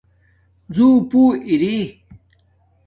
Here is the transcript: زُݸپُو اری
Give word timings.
زُݸپُو 0.75 1.23
اری 1.47 1.75